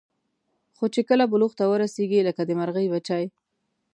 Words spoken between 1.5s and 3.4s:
ته ورسېږي لکه د مرغۍ بچي.